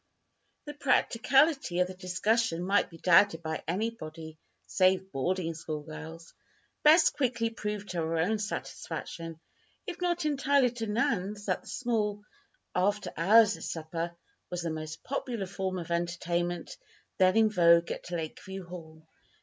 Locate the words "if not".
9.85-10.25